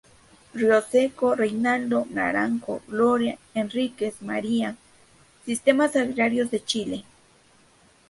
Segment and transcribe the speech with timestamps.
[0.55, 4.75] Rioseco, Reinaldo, Naranjo, Gloria, Henríquez, María:
[5.45, 7.05] Sistemas agrarios de Chile.